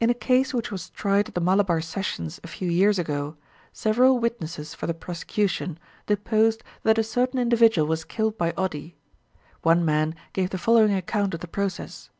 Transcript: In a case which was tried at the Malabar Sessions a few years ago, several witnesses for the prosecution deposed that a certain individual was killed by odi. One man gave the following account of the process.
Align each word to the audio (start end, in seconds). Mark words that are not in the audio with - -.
In 0.00 0.10
a 0.10 0.14
case 0.14 0.52
which 0.52 0.72
was 0.72 0.90
tried 0.90 1.28
at 1.28 1.34
the 1.36 1.40
Malabar 1.40 1.80
Sessions 1.80 2.40
a 2.42 2.48
few 2.48 2.68
years 2.68 2.98
ago, 2.98 3.36
several 3.72 4.18
witnesses 4.18 4.74
for 4.74 4.88
the 4.88 4.92
prosecution 4.92 5.78
deposed 6.06 6.64
that 6.82 6.98
a 6.98 7.04
certain 7.04 7.38
individual 7.38 7.86
was 7.86 8.02
killed 8.02 8.36
by 8.36 8.50
odi. 8.56 8.96
One 9.62 9.84
man 9.84 10.16
gave 10.32 10.50
the 10.50 10.58
following 10.58 10.94
account 10.94 11.32
of 11.34 11.38
the 11.38 11.46
process. 11.46 12.10